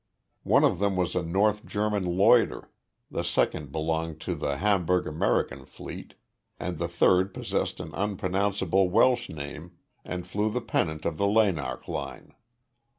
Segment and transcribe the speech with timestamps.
[0.41, 2.69] One of them was a North German Lloyder,
[3.11, 6.15] the second belonged to the Hamburg American fleet,
[6.59, 11.87] and the third possessed an unpronounceable Welsh name and flew the pennant of the Llanarch
[11.87, 12.33] line.